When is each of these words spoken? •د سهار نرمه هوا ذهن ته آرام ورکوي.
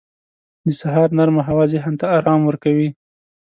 •د 0.65 0.67
سهار 0.81 1.09
نرمه 1.17 1.41
هوا 1.49 1.65
ذهن 1.73 1.93
ته 1.99 2.05
آرام 2.17 2.41
ورکوي. 2.45 2.89